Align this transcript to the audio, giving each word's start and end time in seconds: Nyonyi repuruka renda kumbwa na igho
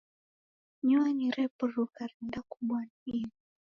Nyonyi 0.87 1.27
repuruka 1.37 1.99
renda 2.09 2.39
kumbwa 2.49 2.79
na 2.87 3.03
igho 3.19 3.37